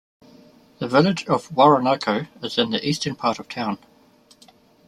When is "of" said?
1.27-1.47, 3.37-3.47